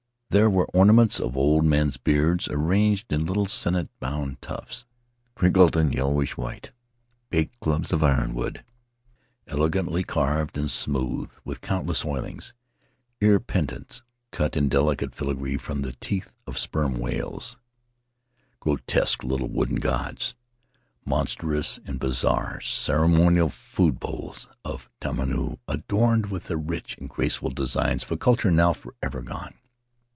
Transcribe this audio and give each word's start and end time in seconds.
There 0.33 0.49
were 0.49 0.67
ornaments 0.67 1.19
of 1.19 1.35
old 1.35 1.65
men's 1.65 1.97
beards, 1.97 2.47
arranged 2.47 3.11
in 3.11 3.25
little 3.25 3.47
sennit 3.47 3.89
bound 3.99 4.41
tufts, 4.41 4.85
crinkled 5.35 5.75
and 5.75 5.93
yellowish 5.93 6.37
white; 6.37 6.71
beaked 7.29 7.59
clubs 7.59 7.91
of 7.91 8.01
ironwood, 8.01 8.63
elegantly 9.47 10.03
carved 10.05 10.57
and 10.57 10.71
smooth 10.71 11.33
with 11.43 11.59
countless 11.59 12.05
oilings; 12.05 12.53
ear 13.19 13.41
pendants 13.41 14.03
cut 14.31 14.55
in 14.55 14.69
delicate 14.69 15.13
filigree 15.13 15.57
from 15.57 15.81
the 15.81 15.91
teeth 15.99 16.33
of 16.47 16.57
sperm 16.57 16.97
whales; 16.97 17.57
grotesque 18.61 19.25
little 19.25 19.49
wooden 19.49 19.81
gods, 19.81 20.35
monstrous 21.05 21.77
and 21.85 21.99
bizarre; 21.99 22.61
ceremonial 22.61 23.49
food 23.49 23.99
bowls 23.99 24.47
of 24.63 24.89
Tamanu, 25.01 25.57
adorned 25.67 26.27
with 26.27 26.47
the 26.47 26.55
rich 26.55 26.97
and 26.99 27.09
graceful 27.09 27.49
designs 27.49 28.03
of 28.03 28.11
a 28.13 28.17
culture 28.17 28.49
now 28.49 28.71
forever 28.71 29.21
gone. 29.21 29.55